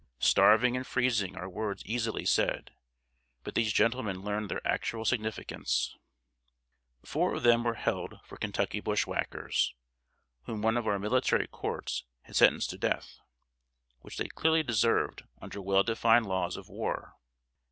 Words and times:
Starving 0.17 0.75
and 0.75 0.87
freezing 0.87 1.35
are 1.37 1.47
words 1.47 1.85
easily 1.85 2.25
said, 2.25 2.71
but 3.43 3.53
these 3.53 3.71
gentlemen 3.71 4.23
learned 4.23 4.49
their 4.49 4.67
actual 4.67 5.05
significance. 5.05 5.95
Four 7.05 7.35
of 7.35 7.43
them 7.43 7.63
were 7.63 7.75
held 7.75 8.19
for 8.23 8.35
Kentucky 8.37 8.79
bushwhackers, 8.79 9.75
whom 10.45 10.63
one 10.63 10.75
of 10.75 10.87
our 10.87 10.97
military 10.97 11.45
courts 11.45 12.03
had 12.23 12.35
sentenced 12.35 12.71
to 12.71 12.79
death, 12.79 13.19
which 13.99 14.17
they 14.17 14.27
clearly 14.27 14.63
deserved 14.63 15.25
under 15.39 15.61
well 15.61 15.83
defined 15.83 16.25
laws 16.25 16.57
of 16.57 16.67
war. 16.67 17.13